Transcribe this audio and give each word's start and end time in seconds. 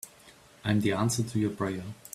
I'm 0.63 0.79
the 0.81 0.93
answer 0.93 1.21
to 1.21 1.37
your 1.39 1.51
prayer. 1.51 1.83